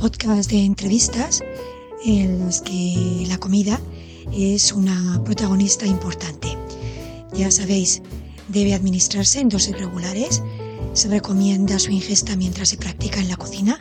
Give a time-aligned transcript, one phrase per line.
[0.00, 1.44] podcast de entrevistas
[2.06, 3.78] en los que la comida
[4.32, 6.56] es una protagonista importante.
[7.34, 8.00] Ya sabéis,
[8.48, 10.42] debe administrarse en dosis regulares,
[10.94, 13.78] se recomienda su ingesta mientras se practica en la cocina,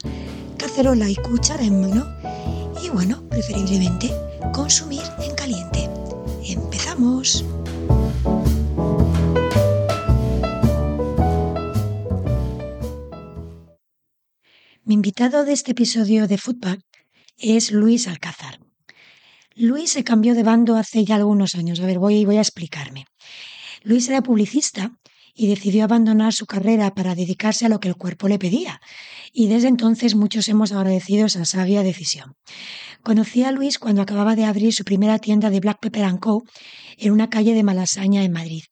[0.58, 2.06] cacerola y cuchara en mano
[2.84, 4.12] y bueno, preferiblemente
[4.54, 5.90] consumir en caliente.
[6.46, 7.46] ¡Empezamos!
[14.86, 16.84] Mi invitado de este episodio de Football
[17.38, 18.60] es Luis Alcázar.
[19.54, 21.80] Luis se cambió de bando hace ya algunos años.
[21.80, 23.06] A ver, voy, voy a explicarme.
[23.84, 24.98] Luis era publicista
[25.40, 28.82] y decidió abandonar su carrera para dedicarse a lo que el cuerpo le pedía.
[29.32, 32.34] Y desde entonces muchos hemos agradecido esa sabia decisión.
[33.04, 36.44] Conocí a Luis cuando acababa de abrir su primera tienda de Black Pepper Co.
[36.98, 38.64] en una calle de Malasaña en Madrid.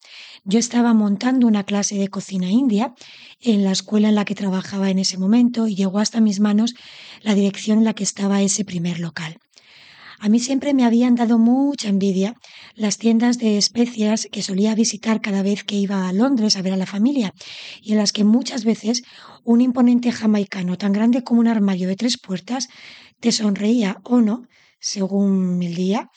[0.44, 2.92] Yo estaba montando una clase de cocina india
[3.40, 6.74] en la escuela en la que trabajaba en ese momento y llegó hasta mis manos
[7.22, 9.38] la dirección en la que estaba ese primer local.
[10.20, 12.34] A mí siempre me habían dado mucha envidia
[12.74, 16.72] las tiendas de especias que solía visitar cada vez que iba a Londres a ver
[16.72, 17.34] a la familia
[17.80, 19.02] y en las que muchas veces
[19.44, 22.68] un imponente jamaicano tan grande como un armario de tres puertas
[23.20, 24.42] te sonreía o no,
[24.80, 26.08] según el día,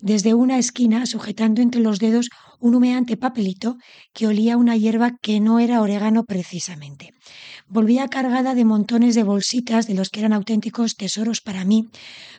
[0.00, 2.28] desde una esquina sujetando entre los dedos
[2.58, 3.76] un humeante papelito
[4.12, 7.12] que olía una hierba que no era orégano precisamente.
[7.68, 11.88] Volvía cargada de montones de bolsitas de los que eran auténticos tesoros para mí,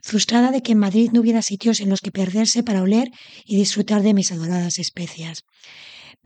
[0.02, 3.12] frustrada de que en Madrid no hubiera sitios en los que perderse para oler
[3.46, 5.44] y disfrutar de mis adoradas especias.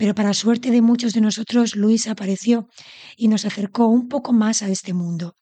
[0.02, 2.68] Pero para suerte de muchos de nosotros, Luis apareció
[3.16, 5.36] y nos acercó un poco más a este mundo.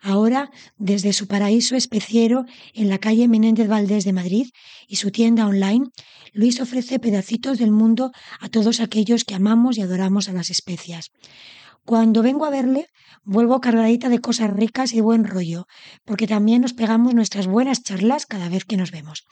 [0.00, 4.46] Ahora, desde su paraíso especiero en la calle Menéndez Valdés de Madrid
[4.88, 5.88] y su tienda online,
[6.32, 8.10] Luis ofrece pedacitos del mundo
[8.40, 11.10] a todos aquellos que amamos y adoramos a las especias.
[11.88, 12.90] Cuando vengo a verle,
[13.24, 15.66] vuelvo cargadita de cosas ricas y buen rollo,
[16.04, 19.24] porque también nos pegamos nuestras buenas charlas cada vez que nos vemos.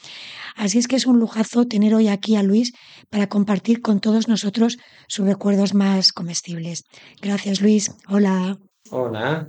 [0.56, 2.72] Así es que es un lujazo tener hoy aquí a Luis
[3.10, 6.84] para compartir con todos nosotros sus recuerdos más comestibles.
[7.20, 7.94] Gracias, Luis.
[8.08, 8.56] Hola.
[8.88, 9.48] Hola.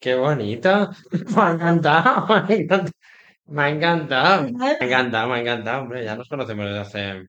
[0.00, 0.88] Qué bonito.
[1.36, 2.26] Me ha encantado.
[2.48, 2.90] Me ha encantado.
[3.48, 4.50] Me ha encantado.
[4.50, 5.82] Me ha encantado, me ha encantado.
[5.82, 7.26] Hombre, ya nos conocemos desde hace.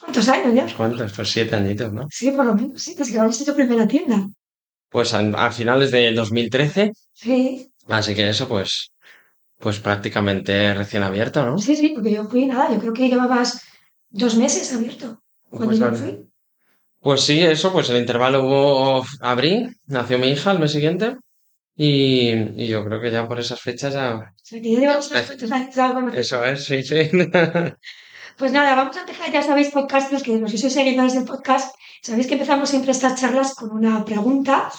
[0.00, 0.74] ¿Cuántos años ya?
[0.74, 1.12] ¿Cuántos?
[1.12, 2.06] Pues siete añitos, ¿no?
[2.10, 4.26] Sí, por lo menos, sí, desde que abriste tu primera tienda.
[4.90, 6.92] Pues a, a finales del 2013.
[7.14, 8.90] Sí, Así que eso, pues.
[9.58, 11.58] Pues prácticamente recién abierto, ¿no?
[11.58, 13.62] sí, sí, porque yo fui nada, yo creo que llevabas
[14.08, 16.18] dos meses abierto cuando Pues, yo fui.
[17.00, 19.04] Pues sí, eso, pues el intervalo hubo.
[19.20, 21.16] Abrí, nació mi hija el mes siguiente.
[21.76, 22.30] Y,
[22.62, 24.16] y yo creo que ya por esas fechas ya.
[24.16, 26.08] O sea, que ya llevamos unos cuantos años de algo.
[26.10, 26.96] Eso es, sí, sí.
[28.38, 31.74] Pues nada, vamos a empezar, ya sabéis, podcasters, que los que sois seguidores del podcast,
[32.02, 34.70] sabéis que empezamos siempre estas charlas con una pregunta,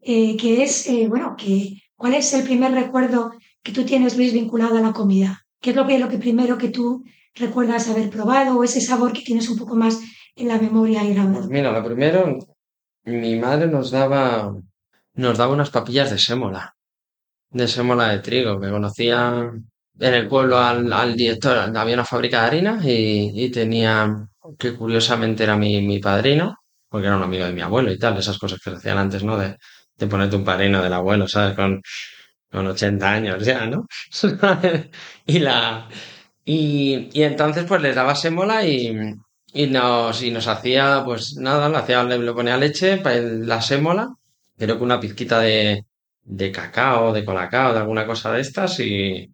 [0.00, 3.32] eh, que es, eh, bueno, que, ¿cuál es el primer recuerdo
[3.62, 5.46] que tú tienes, Luis, vinculado a la comida?
[5.60, 7.04] ¿Qué es lo que, lo que primero que tú
[7.34, 10.00] recuerdas haber probado o ese sabor que tienes un poco más
[10.36, 11.48] en la memoria y Pues grabado?
[11.48, 12.38] mira, lo primero,
[13.04, 14.54] mi madre nos daba,
[15.14, 16.76] nos daba unas papillas de sémola,
[17.50, 19.50] de sémola de trigo, que conocía
[20.00, 24.28] en el pueblo al, al director, había una fábrica de harina y, y tenía,
[24.58, 26.58] que curiosamente era mi, mi padrino,
[26.90, 29.24] porque era un amigo de mi abuelo y tal, esas cosas que se hacían antes,
[29.24, 29.38] ¿no?
[29.38, 29.56] De,
[30.08, 31.54] ponerte un padrino del abuelo, ¿sabes?
[31.56, 31.82] Con,
[32.50, 33.86] con 80 años ya, ¿no?
[35.26, 35.88] Y la,
[36.44, 38.92] y, y entonces pues les daba sémola y,
[39.52, 44.08] y nos, y nos hacía, pues nada, le hacía, le, ponía leche la sémola,
[44.56, 45.84] creo que una pizquita de,
[46.22, 49.28] de cacao, de colacao, de alguna cosa de estas, y,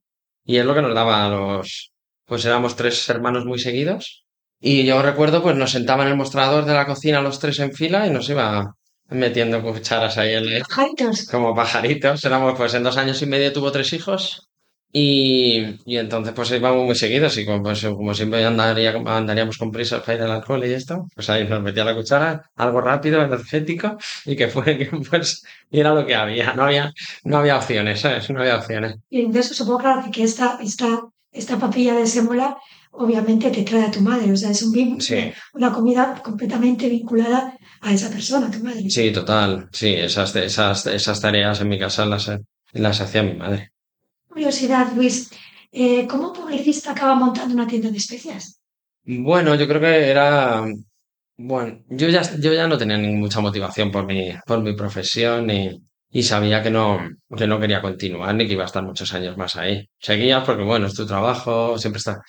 [0.45, 1.93] y es lo que nos daba a los,
[2.25, 4.26] pues éramos tres hermanos muy seguidos,
[4.61, 7.73] y yo recuerdo, pues nos sentaba en el mostrador de la cocina los tres en
[7.73, 8.75] fila y nos iba
[9.09, 11.29] metiendo cucharas ahí en el, Pajaritos.
[11.31, 12.25] como pajaritos.
[12.25, 14.49] Éramos, pues en dos años y medio tuvo tres hijos.
[14.93, 19.71] Y, y entonces pues íbamos muy seguidos y como, pues, como siempre andaría, andaríamos con
[19.71, 23.21] prisas para ir al alcohol y esto, pues ahí nos metía la cuchara, algo rápido,
[23.21, 26.93] energético, y que fue que pues y era lo que había, no había,
[27.25, 28.31] no había opciones, ¿sabes?
[28.31, 28.97] No había opciones.
[29.11, 32.57] Y de eso supongo, claro, que esta, esta, esta papilla de sémola
[32.99, 35.33] obviamente te trae a tu madre, o sea, es un Sí.
[35.55, 38.89] una comida completamente vinculada a esa persona, a tu madre.
[38.91, 42.31] Sí, total, sí, esas, esas, esas tareas en mi casa las,
[42.73, 43.71] las hacía mi madre.
[44.29, 45.31] Curiosidad, Luis,
[45.73, 48.61] eh, ¿cómo publicista acaba montando una tienda de especias?
[49.05, 50.65] Bueno, yo creo que era,
[51.37, 55.81] bueno, yo ya, yo ya no tenía mucha motivación por mi, por mi profesión y,
[56.11, 56.99] y sabía que no,
[57.37, 59.89] que no quería continuar ni que iba a estar muchos años más ahí.
[59.99, 62.21] Seguías porque, bueno, es tu trabajo, siempre está,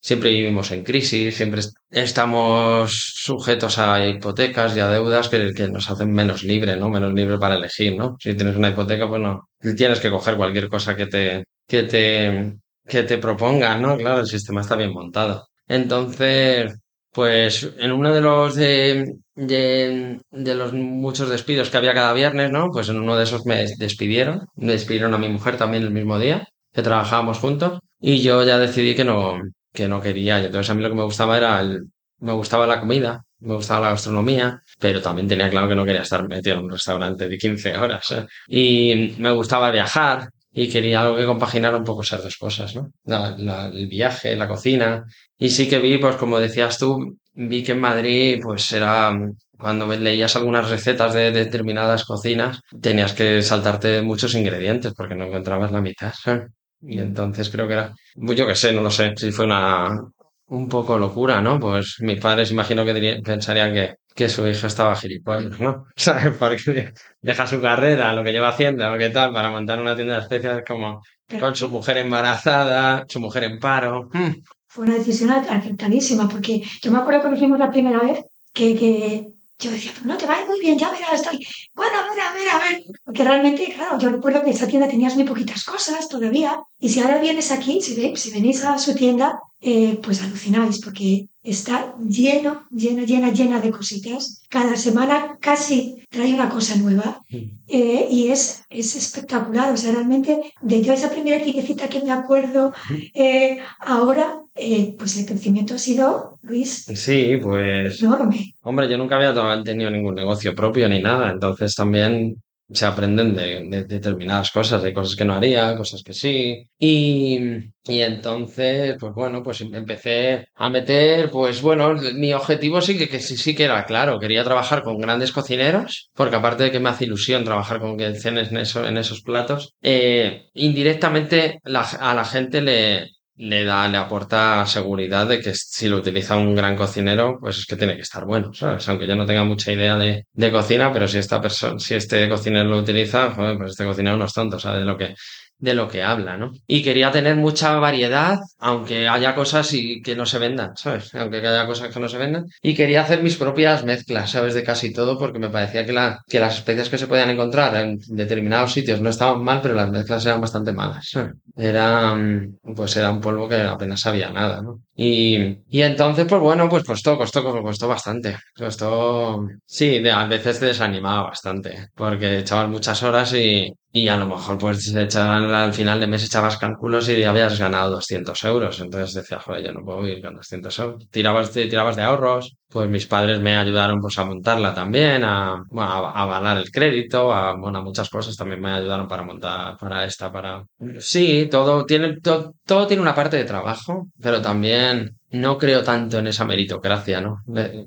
[0.00, 5.90] siempre vivimos en crisis, siempre estamos sujetos a hipotecas y a deudas que, que nos
[5.90, 6.88] hacen menos libres, ¿no?
[6.88, 8.16] Menos libres para elegir, ¿no?
[8.18, 12.56] Si tienes una hipoteca, pues no, tienes que coger cualquier cosa que te, que te,
[12.86, 13.96] que te propongan, ¿no?
[13.96, 15.48] Claro, el sistema está bien montado.
[15.68, 16.74] Entonces,
[17.12, 22.70] pues en uno de los de, de los muchos despidos que había cada viernes, ¿no?
[22.72, 26.18] Pues en uno de esos me despidieron, me despidieron a mi mujer también el mismo
[26.18, 29.40] día, que trabajábamos juntos, y yo ya decidí que no,
[29.72, 30.38] que no quería.
[30.38, 31.84] Entonces a mí lo que me gustaba era el,
[32.20, 36.02] me gustaba la comida, me gustaba la gastronomía, pero también tenía claro que no quería
[36.02, 38.10] estar metido en un restaurante de 15 horas.
[38.12, 38.26] ¿eh?
[38.48, 42.90] Y me gustaba viajar y quería algo que compaginara un poco esas dos cosas, ¿no?
[43.06, 45.04] El viaje, la cocina.
[45.38, 49.16] Y sí que vi, pues como decías tú, vi que en Madrid, pues era,
[49.56, 55.70] cuando leías algunas recetas de determinadas cocinas, tenías que saltarte muchos ingredientes porque no encontrabas
[55.72, 56.12] la mitad.
[56.26, 56.46] ¿eh?
[56.82, 60.00] Y entonces creo que era, pues yo qué sé, no lo sé, si fue una,
[60.46, 61.60] un poco locura, ¿no?
[61.60, 65.84] Pues mis padres imagino que dirían- pensarían que, que su hijo estaba gilipollas, ¿no?
[65.96, 66.34] ¿Sabes?
[66.38, 70.14] Porque deja su carrera, lo que lleva haciendo, lo que tal, para montar una tienda
[70.16, 71.02] de especias como
[71.38, 74.08] con su mujer embarazada, su mujer en paro.
[74.12, 74.30] Mm,
[74.66, 79.28] fue una decisión acertadísima, porque yo me acuerdo cuando fuimos la primera vez que, que
[79.60, 81.46] yo decía, "Pues no, te va a ir muy bien, ya verás, estoy...
[81.74, 82.82] Bueno, a ver, a ver, a ver.
[83.04, 86.58] Porque realmente, claro, yo recuerdo que esa tienda tenías muy poquitas cosas todavía.
[86.78, 90.80] Y si ahora vienes aquí, si, ve- si venís a su tienda, eh, pues alucináis,
[90.80, 94.42] porque está lleno, lleno, llena, llena de cositas.
[94.48, 97.22] Cada semana casi trae una cosa nueva.
[97.30, 97.36] mm.
[97.72, 102.10] Eh, y es, es espectacular, o sea, realmente de yo esa primera tiendecita que me
[102.10, 102.72] acuerdo,
[103.14, 108.54] eh, ahora, eh, pues el crecimiento ha sido, Luis, Sí, pues enorme.
[108.62, 109.34] Hombre, yo nunca había
[109.64, 112.36] tenido ningún negocio propio ni nada, entonces también
[112.72, 116.62] se aprenden de, de determinadas cosas, de cosas que no haría, cosas que sí.
[116.78, 117.38] Y,
[117.84, 123.18] y entonces, pues bueno, pues empecé a meter, pues bueno, mi objetivo sí que, que
[123.18, 126.90] sí, sí que era claro, quería trabajar con grandes cocineros, porque aparte de que me
[126.90, 132.14] hace ilusión trabajar con que cenen en, eso, en esos platos, eh, indirectamente la- a
[132.14, 133.08] la gente le,
[133.40, 137.66] le da, le aporta seguridad de que si lo utiliza un gran cocinero, pues es
[137.66, 138.86] que tiene que estar bueno, ¿sabes?
[138.88, 142.28] Aunque yo no tenga mucha idea de, de cocina, pero si esta persona, si este
[142.28, 144.80] cocinero lo utiliza, joder, pues este cocinero no es tonto, ¿sabes?
[144.80, 145.14] De lo que,
[145.60, 146.52] de lo que habla, ¿no?
[146.66, 151.14] Y quería tener mucha variedad, aunque haya cosas y que no se vendan, ¿sabes?
[151.14, 152.46] Aunque haya cosas que no se vendan.
[152.62, 154.54] Y quería hacer mis propias mezclas, ¿sabes?
[154.54, 157.76] De casi todo, porque me parecía que, la, que las especias que se podían encontrar
[157.76, 161.10] en determinados sitios no estaban mal, pero las mezclas eran bastante malas.
[161.56, 164.80] Era, mm, pues era un polvo que apenas sabía nada, ¿no?
[164.96, 168.36] Y, y entonces, pues bueno, pues costó, costó, costó bastante.
[168.56, 174.26] Costó, sí, a veces te desanimaba bastante, porque echabas muchas horas y, y a lo
[174.26, 178.78] mejor pues echaban, al final de mes echabas cálculos y habías ganado 200 euros.
[178.80, 181.08] Entonces decía, joder, yo no puedo vivir con 200 euros.
[181.10, 182.56] Tirabas, de- tirabas de ahorros.
[182.68, 186.70] Pues mis padres me ayudaron pues a montarla también, a, bueno, a, a avalar el
[186.70, 190.64] crédito, a, bueno, a muchas cosas también me ayudaron para montar, para esta, para...
[191.00, 196.18] Sí, todo tiene, to- todo tiene una parte de trabajo, pero también no creo tanto
[196.18, 197.42] en esa meritocracia, ¿no?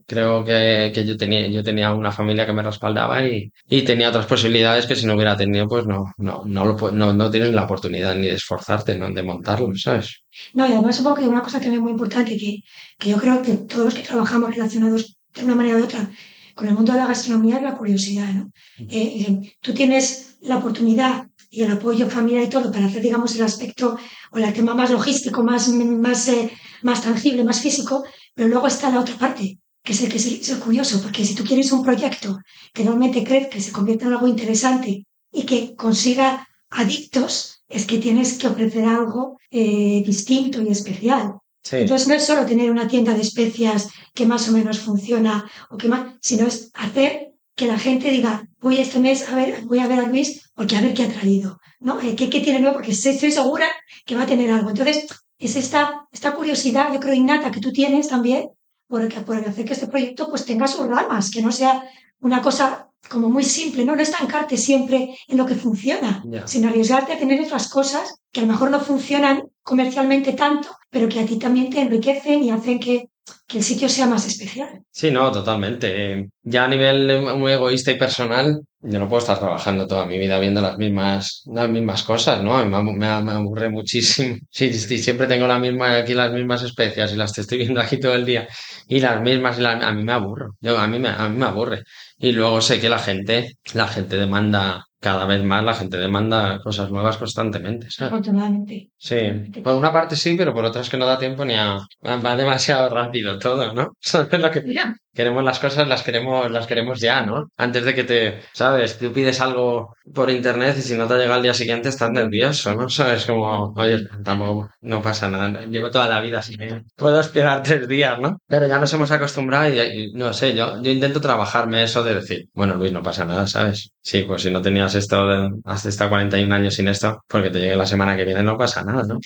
[0.06, 4.10] Creo que, que yo tenía, yo tenía una familia que me respaldaba y, y tenía
[4.10, 7.30] otras posibilidades que si no hubiera tenido, pues no, no, no lo, pu- no, no
[7.30, 9.12] tienes la oportunidad ni de esforzarte, ¿no?
[9.12, 10.24] De montarlo, ¿sabes?
[10.54, 12.60] No, y además supongo que una cosa también muy importante que,
[12.98, 16.10] que yo creo que todos los que trabajamos relacionados de una manera u otra
[16.56, 18.52] con el mundo de la gastronomía es la curiosidad, ¿no?
[18.78, 23.36] Eh, eh, tú tienes la oportunidad y el apoyo familiar y todo para hacer, digamos,
[23.36, 23.96] el aspecto
[24.32, 28.90] o el tema más logístico, más, más, eh, más tangible, más físico, pero luego está
[28.90, 31.44] la otra parte, que es el que es el, es el curioso, porque si tú
[31.44, 32.40] quieres un proyecto
[32.74, 38.00] que realmente crezca, que se convierta en algo interesante y que consiga adictos, es que
[38.00, 41.36] tienes que ofrecer algo eh, distinto y especial.
[41.62, 41.76] Sí.
[41.78, 45.78] Entonces no es solo tener una tienda de especias que más o menos funciona o
[45.78, 49.78] que más, sino es hacer que la gente diga, voy este mes a ver, voy
[49.78, 52.00] a ver a Luis porque a ver qué ha traído, ¿no?
[52.02, 52.76] Eh, ¿Qué, qué tiene nuevo?
[52.76, 53.68] Porque estoy segura
[54.06, 54.70] que va a tener algo.
[54.70, 55.08] Entonces,
[55.40, 58.50] es esta, esta curiosidad, yo creo, innata que tú tienes también
[58.88, 61.84] por, por hacer que este proyecto pues tenga sus ramas, que no sea
[62.22, 63.96] una cosa como muy simple, ¿no?
[63.96, 66.48] No estancarte siempre en lo que funciona, Ya.
[66.48, 71.10] sino arriesgarte a tener otras cosas que a lo mejor no funcionan comercialmente tanto, pero
[71.10, 73.10] que a ti también te enriquecen y hacen que,
[73.48, 74.84] que el sitio sea más especial.
[74.92, 75.88] Sí, no, totalmente.
[76.14, 80.06] Eh, Ya a nivel eh, muy egoísta y personal, yo no puedo estar trabajando toda
[80.06, 82.64] mi vida viendo las mismas, las mismas cosas, ¿no?
[82.66, 84.38] Me, me, me aburre muchísimo.
[84.52, 87.82] Sí, sí, siempre tengo la misma, aquí las mismas especias y las te estoy viendo
[87.82, 88.48] aquí todo el día.
[88.88, 90.56] Y las mismas, y a mí me aburro.
[90.62, 91.84] Yo, a mí me, a mí me aburre.
[92.18, 96.60] Y luego sé que la gente, la gente demanda cada vez más la gente demanda
[96.64, 98.14] cosas nuevas constantemente, ¿sabes?
[98.14, 98.90] Afortunadamente.
[98.98, 99.18] Sí,
[99.64, 101.78] por una parte sí, pero por otra es que no da tiempo ni a...
[102.04, 103.92] Va demasiado rápido todo, ¿no?
[104.00, 104.62] ¿Sabes lo que...
[104.62, 107.52] Mira, Queremos las cosas, las queremos, las queremos ya, ¿no?
[107.56, 108.98] Antes de que te, ¿sabes?
[108.98, 112.74] Tú pides algo por internet y si no te llega al día siguiente estás nervioso,
[112.74, 112.90] ¿no?
[112.90, 113.28] ¿Sabes?
[113.28, 115.66] Como, oye, tampoco, no pasa nada.
[115.68, 116.56] Llevo toda la vida así.
[116.60, 116.82] ¿eh?
[116.96, 118.40] Puedo esperar tres días, ¿no?
[118.48, 122.16] Pero ya nos hemos acostumbrado y, y no sé, yo, yo intento trabajarme eso de
[122.16, 123.93] decir, bueno, Luis, no pasa nada, ¿sabes?
[124.06, 127.78] Sí, pues si no tenías esto, has estado 41 años sin esto, porque te llegue
[127.78, 129.18] la semana que viene no pasa nada, ¿no?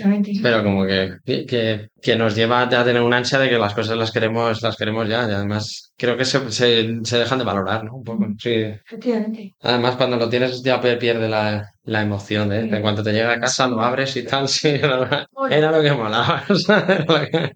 [0.44, 3.98] Pero como que, que, que nos lleva a tener una ansia de que las cosas
[3.98, 5.28] las queremos, las queremos ya.
[5.28, 7.96] Y además creo que se, se, se dejan de valorar, ¿no?
[7.96, 8.28] Un poco.
[8.38, 8.52] Sí.
[8.52, 9.56] Efectivamente.
[9.62, 13.40] Además, cuando lo tienes ya pierde la, la emoción de, de cuando te llega a
[13.40, 16.44] casa, lo abres y tal, sí, era, era lo que molaba.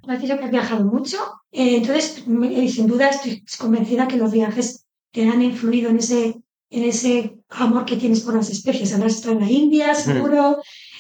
[0.08, 1.18] Me has dicho que has viajado mucho,
[1.52, 6.36] eh, entonces eh, sin duda estoy convencida que los viajes te han influido en ese,
[6.72, 8.94] en ese amor que tienes por las especies.
[8.94, 10.58] Habrás estado en la India, seguro.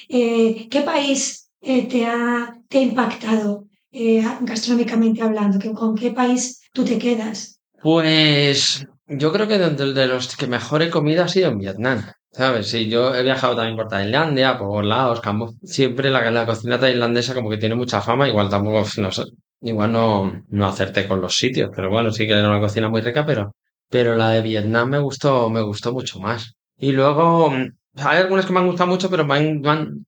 [0.09, 5.57] Eh, ¿qué país eh, te, ha, te ha impactado eh, gastronómicamente hablando?
[5.57, 7.59] ¿Qué- ¿Con qué país tú te quedas?
[7.81, 12.03] Pues yo creo que de los que mejor he comido ha sido en Vietnam.
[12.33, 12.67] ¿Sabes?
[12.69, 15.51] Sí, yo he viajado también por Tailandia, por Laos, Camboya.
[15.63, 19.23] Siempre la, la cocina tailandesa como que tiene mucha fama, igual tampoco, no sé,
[19.61, 23.01] igual no, no acerté con los sitios, pero bueno, sí que era una cocina muy
[23.01, 23.51] rica, pero,
[23.91, 26.55] pero la de Vietnam me gustó, me gustó mucho más.
[26.77, 27.67] Y luego, mm,
[27.97, 30.05] hay algunas que me han gustado mucho, pero me han-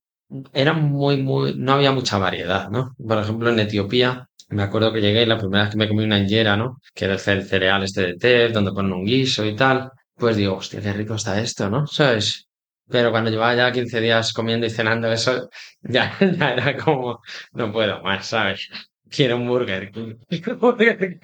[0.53, 2.95] eran muy, muy, no había mucha variedad, ¿no?
[3.07, 6.03] Por ejemplo, en Etiopía, me acuerdo que llegué y la primera vez que me comí
[6.03, 6.79] una injera, ¿no?
[6.93, 9.91] Que era el ce- cereal este de té, donde ponen un guiso y tal.
[10.15, 11.85] Pues digo, hostia, qué rico está esto, ¿no?
[11.87, 12.47] ¿Sabes?
[12.89, 15.49] Pero cuando llevaba ya 15 días comiendo y cenando eso,
[15.81, 17.19] ya, ya era como,
[17.53, 18.69] no puedo más, ¿sabes?
[19.15, 19.91] Quiero un burger.
[20.59, 21.19] Burger.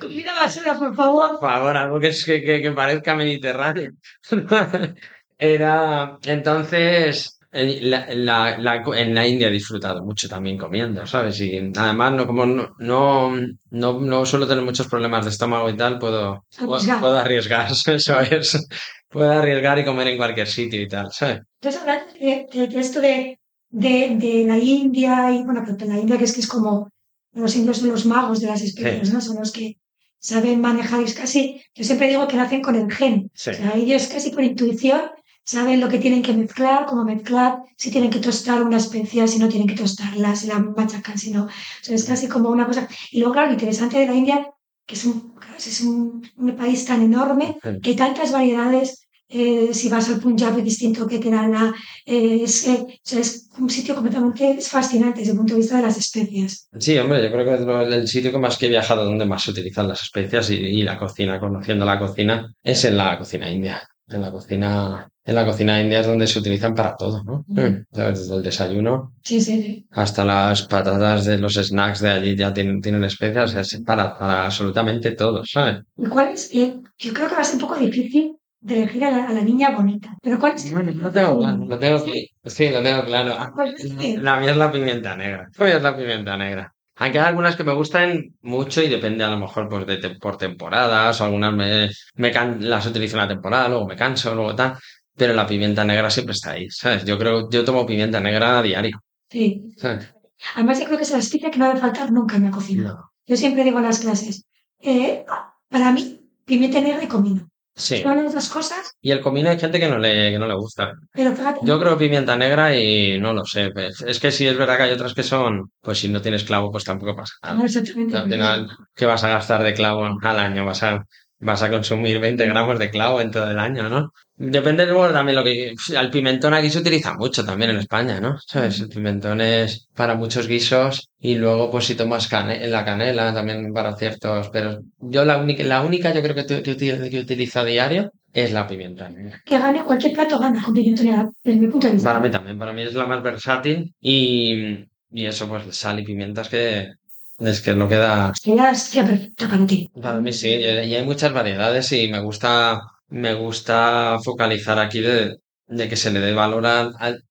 [0.00, 1.30] Comida basura, por favor.
[1.38, 3.92] Por favor, algo que, es- que, que, que parezca mediterráneo.
[5.38, 11.40] Era, entonces, en la, la, la- en la India he disfrutado mucho también comiendo, ¿sabes?
[11.40, 13.32] Y además, no, como no, no,
[13.70, 17.00] no, no suelo tener muchos problemas de estómago y tal, puedo, puedo, Arriesgar.
[17.00, 18.66] puedo arriesgar, eso es.
[19.08, 21.40] Puedo arriesgar y comer en cualquier sitio y tal, ¿sabes?
[21.60, 23.39] Entonces, hablando de, de- de esto de,
[23.70, 26.90] de, de la India, y bueno, pero de la India que es que es como
[27.32, 29.20] los indios son los magos de las especies, ¿no?
[29.20, 29.76] Son los que
[30.18, 33.30] saben manejar, es casi, yo siempre digo que nacen con el gen.
[33.34, 33.50] Sí.
[33.50, 35.02] O sea, ellos casi por intuición
[35.44, 39.38] saben lo que tienen que mezclar, cómo mezclar, si tienen que tostar una especia, si
[39.38, 41.44] no tienen que tostarla, si la machacan, si no.
[41.44, 41.48] O
[41.82, 42.88] sea, es casi como una cosa.
[43.10, 44.50] Y luego, claro, lo interesante de la India,
[44.86, 49.06] que es un, es un, un país tan enorme, que hay tantas variedades.
[49.30, 51.72] Eh, si vas al Punjab es distinto que Kerala,
[52.04, 55.96] eh, es, eh, es un sitio completamente fascinante desde el punto de vista de las
[55.96, 56.68] especies.
[56.78, 59.52] Sí, hombre, yo creo que el sitio que más que he viajado donde más se
[59.52, 63.82] utilizan las especias y, y la cocina, conociendo la cocina, es en la cocina india.
[64.08, 67.44] En la cocina, en la cocina india es donde se utilizan para todo, ¿no?
[67.46, 67.84] Mm.
[67.92, 68.18] ¿Sabes?
[68.18, 69.86] Desde el desayuno Sí, sí, sí.
[69.92, 74.46] hasta las patatas de los snacks de allí ya tienen, tienen especias, es para, para
[74.46, 75.82] absolutamente todo, ¿sabes?
[75.96, 76.52] ¿Y cuál es?
[76.52, 79.32] Eh, yo creo que va a ser un poco difícil de elegir a la, a
[79.32, 80.16] la niña bonita.
[80.22, 80.72] Pero ¿cuál es?
[80.72, 81.98] Bueno, lo tengo claro, lo tengo,
[82.44, 83.34] sí, lo tengo claro.
[83.54, 83.84] ¿Cuál es?
[84.22, 85.48] La mía es la pimienta negra.
[85.58, 86.74] La mía es la pimienta negra.
[86.96, 90.16] Aunque hay algunas que me gustan mucho y depende a lo mejor pues, de te-
[90.16, 94.54] por temporadas, o algunas me, me can- las utilizo una temporada, luego me canso, luego
[94.54, 94.74] tal.
[95.16, 97.04] Pero la pimienta negra siempre está ahí, ¿sabes?
[97.04, 99.00] Yo creo, yo tomo pimienta negra a diario,
[99.30, 99.62] Sí.
[99.76, 100.12] ¿sabes?
[100.54, 102.82] Además, yo creo que es la especia que no debe faltar nunca en la cocina.
[102.84, 103.10] No.
[103.26, 104.44] Yo siempre digo en las clases,
[104.80, 105.24] eh,
[105.68, 107.48] para mí, pimienta negra y comino.
[107.80, 108.02] Sí.
[108.02, 110.92] Son dos cosas, Y el comino hay gente que no le, que no le gusta.
[111.12, 113.70] pero fíjate, Yo creo pimienta negra y no lo sé.
[113.70, 116.44] pues, Es que sí es verdad que hay otras que son, pues si no tienes
[116.44, 117.54] clavo, pues tampoco pasa nada.
[117.56, 118.16] no, exactamente.
[118.16, 120.64] Al final, ¿qué vas a gastar de clavo al año?
[120.66, 121.02] Vas a,
[121.40, 124.12] vas a consumir 20 gramos de clavo en todo el año, ¿no?
[124.36, 125.74] Depende luego también lo que...
[125.98, 128.38] El pimentón aquí se utiliza mucho también en España, ¿no?
[128.46, 128.80] ¿Sabes?
[128.80, 133.72] El pimentón es para muchos guisos y luego pues si tomas cane- la canela también
[133.72, 134.48] para ciertos...
[134.50, 138.10] Pero yo la única, la única yo creo que, que, uti- que utilizo a diario
[138.32, 139.40] es la pimienta negra.
[139.44, 142.08] Que gane, cualquier plato gana con pimienta negra, desde mi punto de vista.
[142.10, 146.04] Para mí también, para mí es la más versátil y, y eso pues sal y
[146.04, 146.92] pimientas que
[147.40, 148.32] es que no queda...
[148.34, 149.88] Sería sería perfecta para ti.
[150.02, 155.38] Para mí sí, y hay muchas variedades y me gusta, me gusta focalizar aquí de,
[155.66, 156.90] de que se le dé valor a,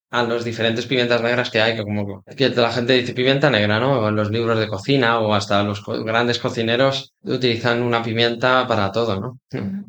[0.10, 3.80] a, los diferentes pimientas negras que hay, que como que la gente dice pimienta negra,
[3.80, 4.00] ¿no?
[4.02, 8.68] O en los libros de cocina o hasta los co- grandes cocineros utilizan una pimienta
[8.68, 9.40] para todo, ¿no?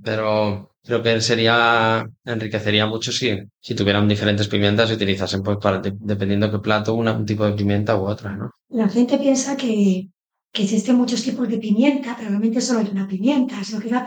[0.05, 5.79] Pero creo que sería, enriquecería mucho si, si tuvieran diferentes pimientas y utilizasen, pues, para,
[5.79, 8.51] de- dependiendo qué plato, una, un tipo de pimienta u otra, ¿no?
[8.71, 10.09] La gente piensa que,
[10.53, 13.57] que existen muchos tipos de pimienta, pero realmente solo hay una pimienta.
[13.73, 14.05] Lo que la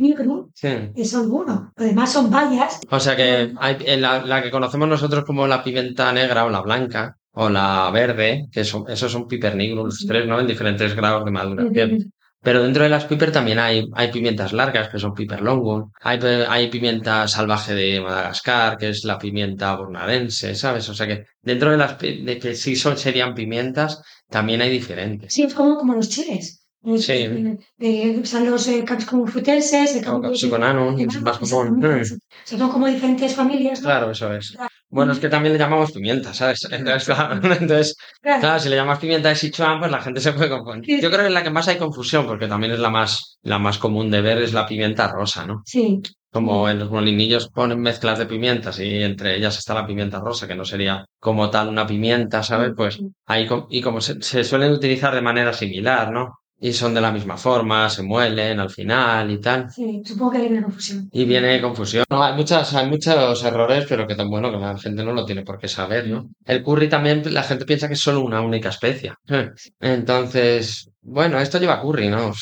[0.00, 0.68] negro Sí.
[0.94, 1.72] es solo uno.
[1.76, 2.80] Lo demás son bayas.
[2.90, 6.50] O sea que hay, en la, la que conocemos nosotros como la pimienta negra o
[6.50, 10.06] la blanca o la verde, que son, esos son piper negro, los Sí.
[10.06, 10.40] tres, ¿no?
[10.40, 12.12] En diferentes grados de maduración.
[12.42, 15.90] Pero dentro de las piper también hay, hay pimientas largas, que son piper longum.
[16.00, 16.18] Hay,
[16.48, 20.88] hay pimienta salvaje de Madagascar, que es la pimienta bonaerense, ¿sabes?
[20.88, 25.32] O sea que dentro de las de que sí son, serían pimientas, también hay diferentes.
[25.32, 26.58] Sí, es como, como los chiles.
[26.98, 27.12] Sí.
[27.12, 31.78] eh, eh, están los eh, capsicum frutenses, el O capsicum capsiconanum, es más común.
[31.78, 31.84] Mm.
[31.84, 32.14] exactamente.
[32.14, 33.80] O sea, son como diferentes familias.
[33.80, 33.86] ¿no?
[33.86, 34.56] Claro, eso es.
[34.92, 36.68] Bueno, es que también le llamamos pimienta, ¿sabes?
[36.70, 38.40] Entonces, claro, entonces, Claro.
[38.40, 41.00] claro, si le llamas pimienta de Sichuan, pues la gente se puede confundir.
[41.02, 43.78] Yo creo que la que más hay confusión, porque también es la más, la más
[43.78, 45.62] común de ver, es la pimienta rosa, ¿no?
[45.64, 50.20] Sí, Como en los molinillos ponen mezclas de pimientas y entre ellas está la pimienta
[50.20, 52.72] rosa, que no sería como tal una pimienta, ¿sabes?
[52.76, 56.38] Pues ahí, y como se, se suelen utilizar de manera similar, ¿no?
[56.64, 59.68] Y son de la misma forma, se muelen al final y tal.
[59.68, 61.08] sí, supongo que una confusión.
[61.10, 62.04] Y viene confusión.
[62.08, 65.24] No, hay muchas, hay muchos errores, pero que tan bueno que la gente no lo
[65.24, 66.28] tiene por qué saber, ¿no?
[66.44, 69.16] El curry también, la gente piensa que es solo una única especia.
[69.28, 69.50] Eh,
[69.80, 72.32] Entonces, bueno, esto lleva curry, ¿no?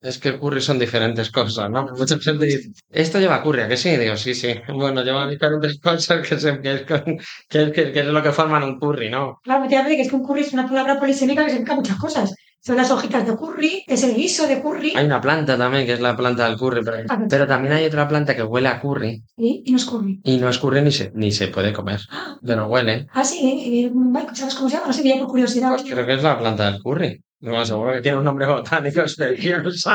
[0.00, 1.86] Es que el curry son diferentes cosas, ¿no?
[1.98, 3.96] Mucha gente dice, esto lleva curry, ¿a que sí?
[3.96, 4.54] Digo, sí, sí.
[4.68, 8.62] Bueno, lleva diferentes cosas que, se- que es, que, que- que es lo que forman
[8.62, 9.40] un curry, ¿no?
[9.42, 12.34] Claro, me que es que un curry es una palabra polisémica que significa muchas cosas.
[12.66, 15.92] Son las hojitas de curry, es el guiso de curry Hay una planta también, que
[15.92, 16.96] es la planta del curry, pero,
[17.28, 20.20] pero también hay otra planta que huele a curry y, y no es curry.
[20.24, 23.06] y no es curry ni se, ni se puede comer, Ah, pero huele.
[23.12, 24.86] ah, sí, eh, eh, ¿sabes cómo se llama?
[24.86, 25.68] No sé, ya por curiosidad.
[25.70, 27.20] Pues creo que es la planta del curry.
[27.40, 29.90] No, seguro que tiene un nombre botánico especioso.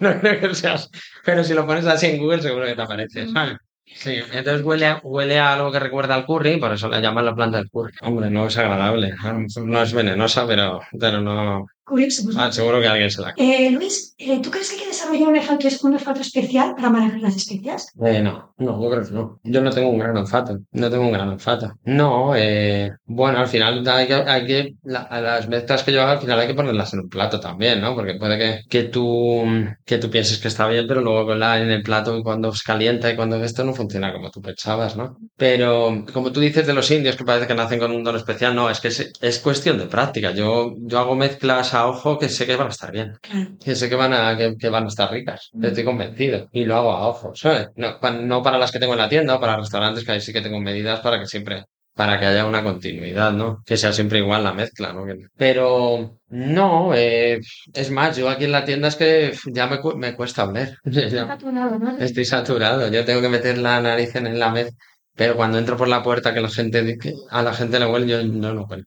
[0.00, 0.76] No creo que sea.
[1.24, 3.28] Pero si lo pones así en Google, seguro que te aparece.
[3.28, 3.58] ¿sabes?
[3.84, 7.24] Sí, entonces huele a, huele a algo que recuerda al curry, por eso le llaman
[7.24, 7.92] la planta del curry.
[8.02, 9.14] Hombre, no es agradable.
[9.22, 11.66] Lo No es venenosa, pero, pero no.
[11.88, 12.36] Curioso, pues.
[12.36, 13.32] Ah, seguro que alguien se la.
[13.36, 16.90] Eh, Luis, eh, ¿tú crees que hay que desarrollar un olfato, un olfato especial para
[16.90, 17.88] manejar las especias?
[18.04, 19.40] Eh, no, no, yo creo que no.
[19.42, 20.58] Yo no tengo un gran olfato.
[20.72, 21.72] No tengo un gran olfato.
[21.84, 26.02] No, eh, bueno, al final hay que, hay que la- a las mezclas que yo
[26.02, 27.94] hago, al final hay que ponerlas en un plato también, ¿no?
[27.94, 29.44] Porque puede que, que tú,
[29.86, 32.52] que tú pienses que está bien, pero luego con la, en el plato y cuando
[32.52, 35.16] se calienta y cuando esto no funciona como tú pensabas, ¿no?
[35.36, 38.54] Pero como tú dices de los indios que parece que nacen con un don especial,
[38.54, 40.32] no, es que es, es cuestión de práctica.
[40.32, 43.14] Yo, yo hago mezclas a ojo que sé que van a estar bien.
[43.62, 45.50] Que sé que van a, que, que van a estar ricas.
[45.62, 46.48] Estoy convencido.
[46.52, 47.68] Y lo hago a ojo, ¿sabes?
[47.76, 50.32] No, no para las que tengo en la tienda o para restaurantes, que ahí sí
[50.32, 51.64] que tengo medidas para que siempre,
[51.94, 53.62] para que haya una continuidad, ¿no?
[53.66, 55.04] Que sea siempre igual la mezcla, ¿no?
[55.36, 57.40] Pero no, eh,
[57.72, 60.76] es más, yo aquí en la tienda es que ya me, cu- me cuesta oler.
[61.22, 61.98] Olfato nada, ¿no?
[61.98, 62.88] Estoy saturado.
[62.88, 64.76] Yo tengo que meter la nariz en, la mezcla.
[65.16, 66.96] Pero cuando entro por la puerta que la gente,
[67.30, 68.84] a la gente le huele, yo no lo huelo.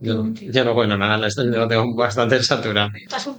[0.00, 2.90] Yo, no- yo no huelo nada, lo tengo bastante saturado.
[2.94, 3.38] Estás un-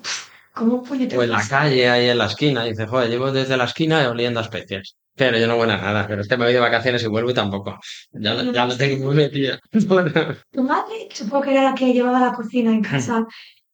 [0.53, 1.19] como un puñetero.
[1.19, 4.39] O en la calle, ahí en la esquina, dice, joder, llevo desde la esquina oliendo
[4.39, 4.95] a especies.
[5.15, 7.31] Pero yo no huelo a nada, pero es que me voy de vacaciones y vuelvo
[7.31, 7.77] y tampoco.
[8.11, 9.57] Ya, lo- ya lo tengo muy metido.
[10.51, 13.25] Tu madre, supongo que era la que llevaba la cocina en casa,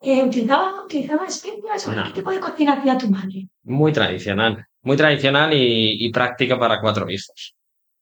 [0.02, 1.88] eh, ¿utilizaba, utilizaba especias?
[1.88, 2.04] ¿O No.
[2.06, 3.48] ¿Qué tipo de cocina hacía tu madre?
[3.64, 4.66] muy tradicional.
[4.84, 7.54] Muy tradicional y, y práctica para cuatro guisos.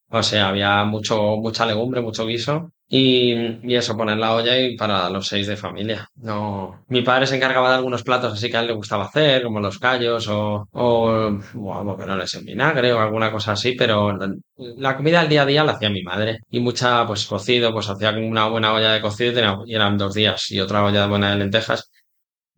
[0.10, 2.72] O sea, había mucho, mucha legumbre, mucho guiso.
[2.88, 3.34] Y,
[3.68, 6.08] y eso, poner la olla y para los seis de familia.
[6.15, 6.84] No.
[6.88, 9.60] Mi padre se encargaba de algunos platos así que a él le gustaba hacer, como
[9.60, 14.15] los callos o, o, boquerones en vinagre o alguna cosa así, pero
[14.58, 16.39] la comida del día a día la hacía mi madre.
[16.52, 19.98] Y mucha, pues cocido, pues hacía una buena olla de cocido y, tenía- y eran
[19.98, 20.52] dos días.
[20.52, 21.89] Y otra olla buena de lentejas.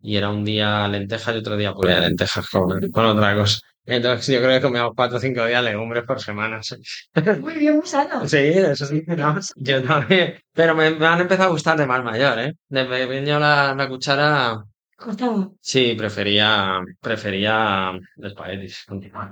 [0.02, 3.60] Y era un día lentejas y otro día puré de lentejas con, con otra cosa.
[3.88, 6.62] Entonces yo creo que comíamos cuatro o cinco días legumbres por semana.
[6.62, 6.76] sí.
[7.40, 8.26] Muy bien, muy sano.
[8.28, 10.38] Sí, eso sí, no, yo también.
[10.52, 12.52] Pero me, me han empezado a gustar de más mayor, ¿eh?
[12.68, 14.62] De pequeño la, la cuchara,
[14.96, 15.50] Cortaba.
[15.60, 18.84] sí, prefería, prefería espaguetis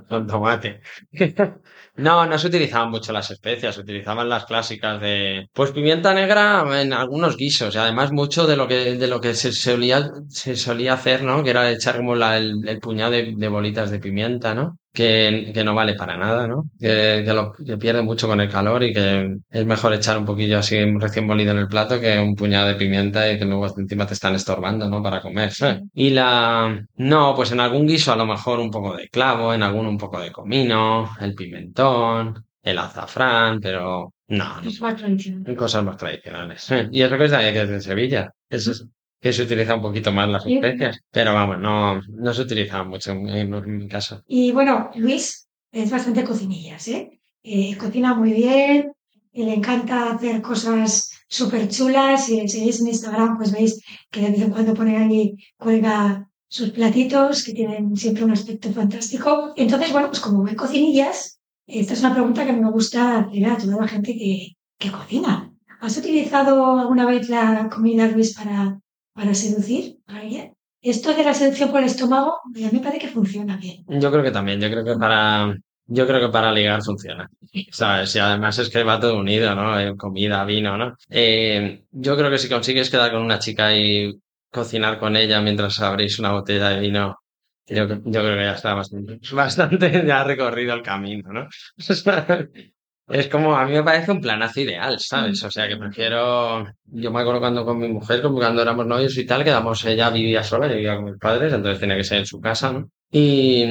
[0.09, 0.81] con tomate.
[1.97, 6.63] No, no se utilizaban mucho las especias, se utilizaban las clásicas de, pues pimienta negra
[6.79, 10.55] en algunos guisos, y además mucho de lo que, de lo que se solía, se
[10.55, 11.43] solía hacer, ¿no?
[11.43, 14.77] Que era echar como la- el, el puñado de, de bolitas de pimienta, ¿no?
[14.97, 16.63] Que, que no vale para nada, ¿no?
[16.79, 20.25] Que, que lo, que pierde mucho con el calor y que es mejor echar un
[20.25, 23.67] poquillo así recién molido en el plato que un puñado de pimienta y que luego
[23.77, 25.03] encima te están estorbando, ¿no?
[25.03, 25.83] Para comer, ¿sabes?
[25.93, 29.61] Y la, no, pues en algún guiso a lo mejor un poco de clavo, en
[29.61, 35.55] algún un poco de comino, el pimentón, el azafrán, pero no, Es más tradicional.
[35.55, 36.67] cosas más tradicionales.
[36.91, 38.31] Y eso que es de, que es de Sevilla.
[38.49, 38.85] Eso es-
[39.19, 40.99] que se utiliza un poquito más las especias.
[41.11, 44.23] Pero vamos, no, no se utiliza mucho en, en- mi casa.
[44.27, 47.19] Y bueno, Luis es bastante cocinillas, ¿eh?
[47.43, 48.91] Eh, cocina muy bien,
[49.31, 52.17] y le encanta hacer cosas súper chula.
[52.17, 56.69] Si seguís en Instagram, pues veis que de vez en cuando pone ahí, cuelga sus
[56.71, 59.53] platitos, que tienen siempre un aspecto fantástico.
[59.55, 63.57] Entonces, bueno, pues como ven cocinillas, esta es una pregunta que me gusta hacer a
[63.57, 65.51] toda la gente que, que cocina.
[65.81, 68.79] ¿Has utilizado alguna vez la comida, Luis, para,
[69.17, 70.53] para seducir a alguien?
[70.79, 73.83] Esto de la seducción por el estómago, a mí me parece que funciona bien.
[73.87, 77.27] Yo creo que también, yo creo que para, yo creo que para ligar funciona.
[77.71, 78.15] ¿Sabes?
[78.15, 79.79] Y además es que va todo unido, ¿no?
[79.79, 80.95] Eh, Comida, vino, ¿no?
[81.09, 84.13] Eh, yo creo que si consigues quedar con una chica y
[84.51, 87.17] cocinar con ella mientras abrís una botella de vino,
[87.65, 91.47] yo, yo creo que ya está bastante, bastante ya recorrido el camino, ¿no?
[93.09, 95.41] Es como, a mí me parece un planazo ideal, ¿sabes?
[95.43, 99.17] O sea, que prefiero, yo me acuerdo cuando con mi mujer, como cuando éramos novios
[99.17, 102.19] y tal, quedamos, ella vivía sola, yo vivía con mis padres, entonces tenía que ser
[102.19, 102.89] en su casa, ¿no?
[103.09, 103.63] Y,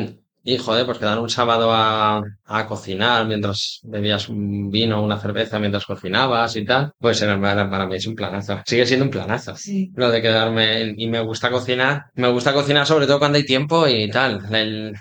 [0.43, 5.19] y joder, pues quedar un sábado a, a cocinar mientras bebías un vino o una
[5.19, 8.63] cerveza mientras cocinabas y tal, pues era, para mí es un planazo.
[8.65, 9.55] Sigue siendo un planazo.
[9.55, 9.91] Sí.
[9.97, 13.87] Lo de quedarme, y me gusta cocinar, me gusta cocinar sobre todo cuando hay tiempo
[13.87, 14.41] y tal.
[14.55, 14.95] El,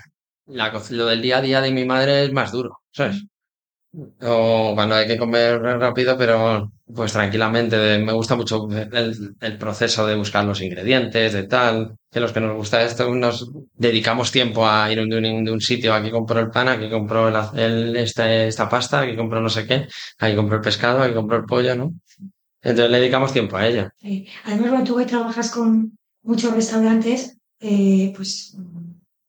[0.46, 3.24] la, lo del día a día de mi madre es más duro, ¿sabes?
[4.22, 7.76] O cuando hay que comer rápido, pero pues tranquilamente.
[7.78, 11.96] de- me gusta mucho el, el proceso de buscar los ingredientes, de tal.
[12.10, 15.60] Que los que nos gusta esto, nos dedicamos tiempo a ir de un, de un
[15.60, 15.94] sitio.
[15.94, 19.66] Aquí compro el pan, aquí compro el, el- este, esta pasta, aquí compro no sé
[19.66, 19.86] qué,
[20.18, 21.92] aquí compro el pescado, aquí compro el pollo, ¿no?
[22.62, 23.88] Entonces le dedicamos tiempo a ello.
[23.96, 24.26] Sí.
[24.44, 28.56] Además, bueno, tú trabajas con muchos restaurantes, eh, pues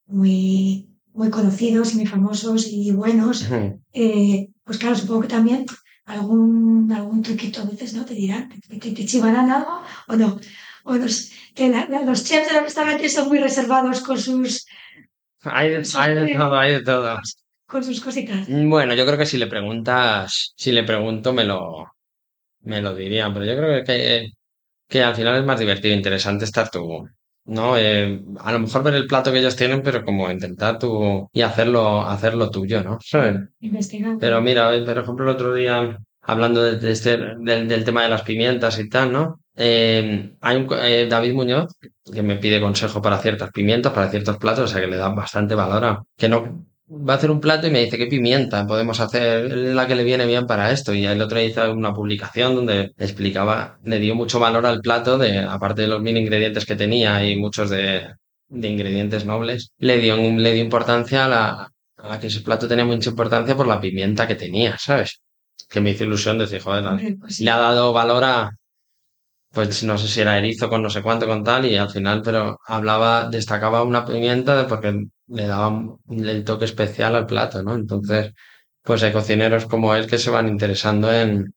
[0.08, 3.46] muy, muy conocidos y muy famosos y buenos,
[3.94, 5.66] eh, pues claro, supongo que también
[6.06, 8.06] algún, algún truquito a veces, ¿no?
[8.06, 10.40] Te dirán, te, te, te chivarán algo o no.
[10.86, 14.66] O los, que la- la- los chefs de los restaurantes son muy reservados con sus,
[15.44, 17.18] Hay de, hay de todo, hay de todo.
[17.68, 18.48] con sus cositas.
[18.50, 21.86] Bueno, yo creo que si le preguntas, si le pregunto me lo,
[22.62, 24.28] me lo dirían, pero yo creo que,
[24.90, 27.08] que al final es más divertido e interesante estar tú,
[27.48, 27.78] ¿no?
[27.78, 31.42] Eh, a lo mejor ver el plato que ellos tienen, pero como intentar tú y
[31.42, 33.00] hacerlo, hacerlo tuyo, ¿no?
[33.02, 33.38] ¿Sabes?
[33.60, 34.20] Investigando.
[34.20, 38.10] Pero mira, por ejemplo, el otro día, hablando de, de este, del, del tema de
[38.10, 39.40] las pimientas y tal, ¿no?
[39.56, 41.74] Eh, hay un, eh, David Muñoz
[42.14, 45.10] que me pide consejo para ciertas pimientas, para ciertos platos, o sea que le da
[45.10, 48.66] bastante valor a, que no va a hacer un plato y me dice qué pimienta
[48.66, 50.94] podemos hacer la que le viene bien para esto.
[50.94, 55.18] Y el otro día hizo una publicación donde explicaba, le dio mucho valor al plato
[55.18, 58.08] de, aparte de los mil ingredientes que tenía y muchos de,
[58.50, 62.68] de ingredientes nobles, le dio, le dio importancia a la, a la que ese plato
[62.68, 65.22] tenía mucha importancia por la pimienta que tenía, ¿sabes?
[65.70, 68.52] Que me hizo ilusión decir, joder, pues le ha dado valor a,
[69.58, 72.22] pues no sé si era erizo con no sé cuánto con tal, y al final,
[72.24, 74.92] pero hablaba, destacaba una pimienta porque
[75.28, 75.70] le daba
[76.10, 77.76] el toque especial al plato, ¿no?
[77.76, 78.34] Entonces,
[78.84, 81.54] pues hay cocineros como él que se van interesando en,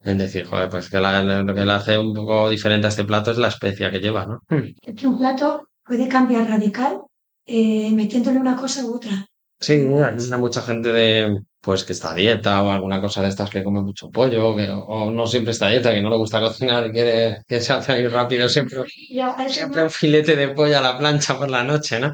[0.00, 3.04] en decir, joder, pues que la- lo que le hace un poco diferente a este
[3.04, 4.40] plato es la especia que lleva, ¿no?
[4.82, 7.02] Es que un plato puede cambiar radical
[7.46, 9.26] eh, metiéndole una cosa u otra.
[9.62, 13.48] Sí, hay mucha gente de, pues que está a dieta o alguna cosa de estas
[13.48, 16.40] que come mucho pollo, que, o no siempre está a dieta, que no le gusta
[16.40, 18.80] cocinar y quiere que se hace ahí rápido siempre,
[19.48, 22.12] siempre un filete de pollo a la plancha por la noche, ¿no?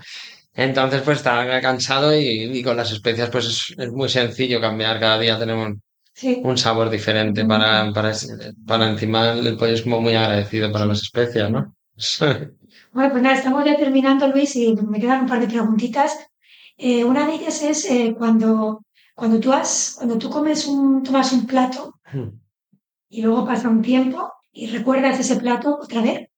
[0.53, 5.01] Entonces, pues está cansado y, y con las especias, pues es, es muy sencillo cambiar.
[5.01, 5.75] Cada día tenemos
[6.13, 6.41] sí.
[6.45, 8.13] un sabor diferente para, para,
[8.67, 11.75] para encima el pollo es como muy agradecido para las especias, ¿no?
[12.91, 16.19] Bueno, pues nada, estamos ya terminando, Luis, y me quedan un par de preguntitas.
[16.79, 18.83] Eh, una de ellas es eh, cuando,
[19.15, 21.95] cuando tú has, cuando tú comes un, tomas un plato
[23.09, 26.29] y luego pasa un tiempo y recuerdas ese plato otra vez.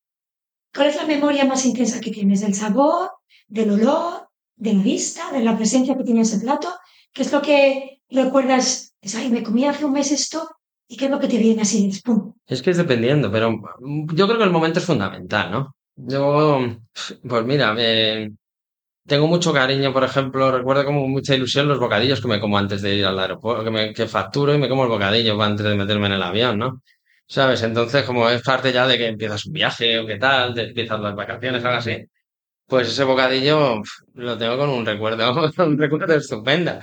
[0.75, 2.41] ¿Cuál es la memoria más intensa que tienes?
[2.41, 3.11] ¿Del sabor,
[3.49, 6.69] del olor, de la vista, de la presencia que tiene ese plato?
[7.13, 8.95] ¿Qué es lo que recuerdas?
[9.03, 10.49] Dices, ay, me comí hace un mes esto,
[10.89, 11.91] ¿y qué es lo que te viene así?
[12.05, 12.33] Pum.
[12.47, 13.61] Es que es dependiendo, pero
[14.15, 15.75] yo creo que el momento es fundamental, ¿no?
[15.97, 16.61] Yo,
[17.29, 18.33] pues mira, me-
[19.11, 22.81] tengo mucho cariño, por ejemplo, recuerdo como mucha ilusión los bocadillos que me como antes
[22.81, 26.13] de ir al aeropuerto, que facturo y me como el bocadillo antes de meterme en
[26.13, 26.83] el avión, ¿no?
[27.27, 27.61] ¿Sabes?
[27.65, 31.01] Entonces, como es parte ya de que empiezas un viaje o qué tal, de empiezas
[31.01, 31.97] las vacaciones, algo así,
[32.67, 33.83] pues ese bocadillo
[34.15, 36.79] lo tengo con un recuerdo, un recuerdo estupendo.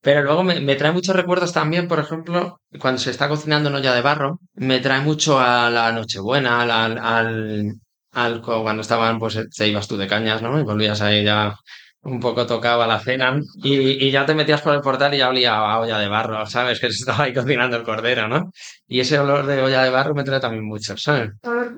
[0.00, 3.76] Pero luego me, me trae muchos recuerdos también, por ejemplo, cuando se está cocinando en
[3.76, 7.74] olla de barro, me trae mucho a la Nochebuena, al, al,
[8.16, 10.58] al, cuando estaban, pues te ibas tú de cañas, ¿no?
[10.58, 11.54] Y volvías ahí ya
[12.02, 13.74] un poco tocaba la cena y,
[14.06, 16.78] y ya te metías por el portal y ya olía a olla de barro, ¿sabes?
[16.80, 18.50] Que se estaba ahí cocinando el cordero, ¿no?
[18.86, 21.30] Y ese olor de olla de barro me trae también mucho, ¿sabes?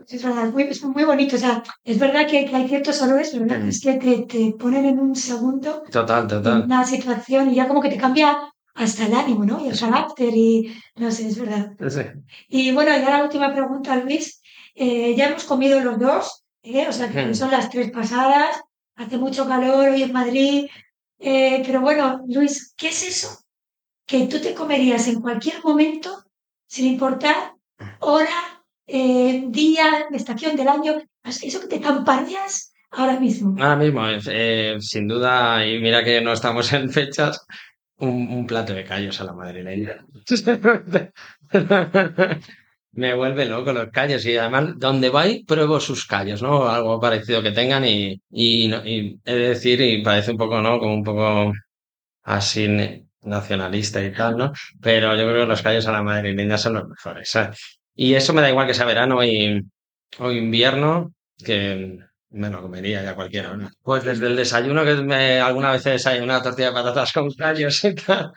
[0.07, 1.37] Es verdad, muy, es muy bonito.
[1.37, 3.45] O sea, es verdad que, que hay ciertos olores, pero.
[3.47, 3.69] Mm.
[3.69, 6.63] es que te, te ponen en un segundo Total, total.
[6.65, 8.39] una situación y ya como que te cambia
[8.75, 9.65] hasta el ánimo, ¿no?
[9.65, 11.73] Y el carácter y no sé, es verdad.
[11.89, 12.03] Sí.
[12.49, 14.38] Y bueno, ya la última pregunta, Luis.
[14.81, 16.87] Eh, ya hemos comido los dos, ¿eh?
[16.89, 17.35] o sea que Hmm.
[17.35, 18.61] son las tres pasadas,
[18.95, 20.67] hace mucho calor hoy en Madrid,
[21.19, 23.41] eh, pero bueno, Luis, ¿qué es eso
[24.07, 26.23] que tú te comerías en cualquier momento,
[26.69, 27.55] sin importar
[27.99, 33.57] hora, eh, día, estación del año, eso que te camparías ahora mismo?
[33.61, 37.45] Ahora mismo, eh, sin duda, y mira que no estamos en fechas,
[37.97, 40.07] un, un plato de callos a la madrileña.
[43.01, 46.69] Me vuelve loco los callos y además donde voy pruebo sus callos, ¿no?
[46.69, 50.61] Algo parecido que tengan y, y, no- y he de decir, y parece un poco,
[50.61, 50.79] ¿no?
[50.81, 51.53] Como un poco
[52.25, 52.69] así
[53.23, 54.53] nacionalista y tal, ¿no?
[54.81, 57.81] Pero yo creo que los callos a la madrileña son los mejores, ¿sabes?
[57.95, 59.63] Y eso me da igual que sea verano y,
[60.19, 61.13] o invierno,
[61.45, 61.99] que
[62.31, 63.71] me lo comería ya a cualquier hora.
[63.83, 67.85] Pues desde el desayuno, que me, alguna vez he desayunado tortilla de patatas con callos
[67.85, 68.33] y tal,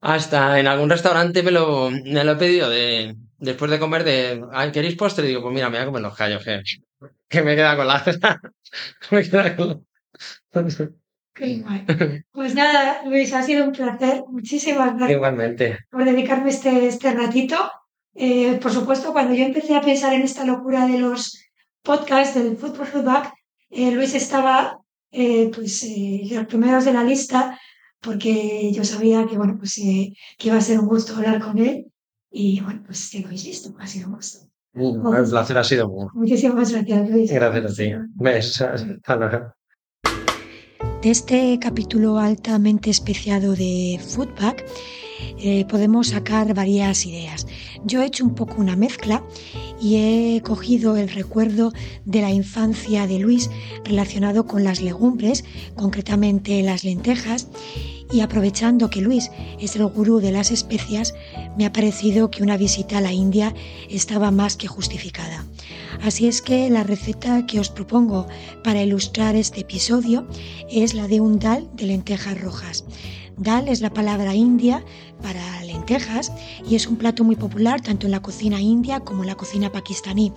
[0.00, 4.44] hasta en algún restaurante me lo, me lo he pedido de, después de comer de,
[4.52, 5.24] "Ay, ¿queréis postre?
[5.24, 6.60] Y digo, pues mira, me voy a comer los callos, que,
[7.28, 8.04] que me queda con la,
[9.10, 10.88] me queda con la-
[11.34, 11.84] Qué guay.
[12.32, 14.24] Pues nada, Luis, ha sido un placer.
[14.28, 15.78] Muchísimas gracias Igualmente.
[15.90, 17.56] por dedicarme este, este ratito.
[18.14, 21.38] Eh, por supuesto, cuando yo empecé a pensar en esta locura de los
[21.82, 23.32] podcasts del Football Feedback,
[23.70, 24.78] eh, Luis estaba
[25.12, 27.58] eh, pues, eh, los primeros de la lista
[28.00, 31.58] porque yo sabía que, bueno, pues, eh, que iba a ser un gusto hablar con
[31.58, 31.86] él
[32.30, 34.48] y bueno, pues ya lo habéis visto, ha sido un gusto.
[34.74, 36.06] El placer ha sido muy.
[36.14, 37.32] Muchísimas gracias, Luis.
[37.32, 37.92] Gracias a ti.
[38.14, 38.60] Besos.
[38.60, 39.52] Hasta luego.
[41.02, 44.64] De este capítulo altamente especiado de Foodback
[45.38, 47.46] eh, podemos sacar varias ideas.
[47.84, 49.22] Yo he hecho un poco una mezcla
[49.80, 51.72] y he cogido el recuerdo
[52.04, 53.50] de la infancia de Luis
[53.84, 55.44] relacionado con las legumbres,
[55.76, 57.48] concretamente las lentejas,
[58.10, 61.14] y aprovechando que Luis es el gurú de las especias,
[61.58, 63.54] me ha parecido que una visita a la India
[63.90, 65.44] estaba más que justificada.
[66.02, 68.26] Así es que la receta que os propongo
[68.64, 70.26] para ilustrar este episodio
[70.70, 72.84] es la de un dal de lentejas rojas.
[73.38, 74.84] Dal es la palabra india
[75.22, 76.32] para lentejas
[76.68, 79.70] y es un plato muy popular tanto en la cocina india como en la cocina
[79.70, 80.32] pakistaní.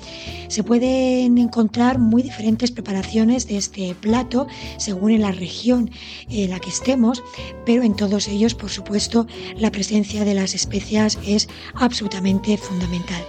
[0.47, 5.89] Se pueden encontrar muy diferentes preparaciones de este plato según en la región
[6.29, 7.23] en la que estemos,
[7.65, 9.25] pero en todos ellos, por supuesto,
[9.57, 13.23] la presencia de las especias es absolutamente fundamental.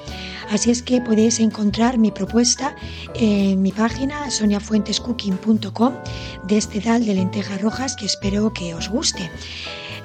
[0.50, 2.76] Así es que podéis encontrar mi propuesta
[3.14, 5.94] en mi página soniafuentescooking.com
[6.46, 9.30] de este dal de lentejas rojas que espero que os guste.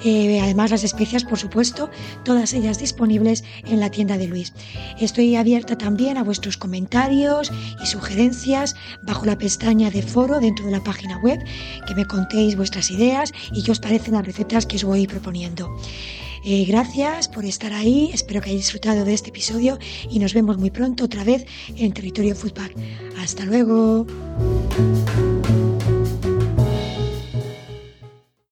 [0.04, 1.90] Eh, además las especias, por supuesto,
[2.24, 4.54] todas ellas disponibles en la tienda de Luis.
[5.00, 10.72] Estoy abierta también a vuestros comentarios y sugerencias bajo la pestaña de foro dentro de
[10.72, 11.44] la página web,
[11.88, 15.76] que me contéis vuestras ideas y qué os parecen las recetas que os voy proponiendo.
[16.50, 19.78] Eh, gracias por estar ahí, espero que hayáis disfrutado de este episodio
[20.10, 22.74] y nos vemos muy pronto otra vez en Territorio Foodback.
[23.18, 24.08] Hasta luego.